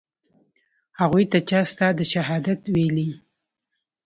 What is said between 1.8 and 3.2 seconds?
د شهادت ويلي.